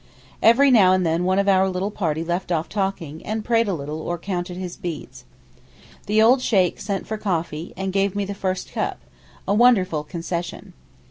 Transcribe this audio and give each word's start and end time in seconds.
Every 0.41 0.71
now 0.71 0.93
and 0.93 1.05
then 1.05 1.25
one 1.25 1.37
of 1.37 1.47
our 1.47 1.69
party 1.91 2.23
left 2.23 2.51
off 2.51 2.67
talking, 2.67 3.23
and 3.23 3.45
prayed 3.45 3.67
a 3.67 3.73
little 3.75 4.01
or 4.01 4.17
counted 4.17 4.57
his 4.57 4.75
beads. 4.75 5.25
The 6.07 6.19
old 6.19 6.41
Sheykh 6.41 6.79
sent 6.79 7.05
for 7.05 7.17
coffee, 7.19 7.71
and 7.77 7.93
gave 7.93 8.15
me 8.15 8.25
the 8.25 8.33
first 8.33 8.73
cup—a 8.73 9.53
wonderful 9.53 10.03
concession. 10.03 10.73